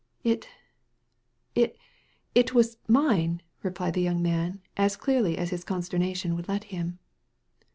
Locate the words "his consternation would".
5.51-6.47